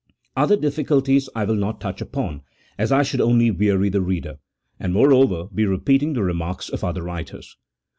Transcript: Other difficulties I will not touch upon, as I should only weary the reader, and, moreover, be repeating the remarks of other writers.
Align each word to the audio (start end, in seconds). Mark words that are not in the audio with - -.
Other 0.35 0.57
difficulties 0.57 1.29
I 1.35 1.45
will 1.45 1.53
not 1.53 1.79
touch 1.79 2.01
upon, 2.01 2.41
as 2.75 2.91
I 2.91 3.03
should 3.03 3.21
only 3.21 3.51
weary 3.51 3.89
the 3.89 4.01
reader, 4.01 4.39
and, 4.79 4.93
moreover, 4.95 5.45
be 5.53 5.63
repeating 5.67 6.13
the 6.13 6.23
remarks 6.23 6.69
of 6.69 6.83
other 6.83 7.03
writers. 7.03 7.55